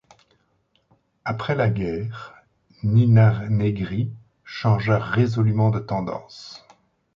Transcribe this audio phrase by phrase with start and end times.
[1.25, 2.33] Après la guerre,
[2.81, 4.09] Nina Negri
[4.43, 6.65] changea résolument de tendance.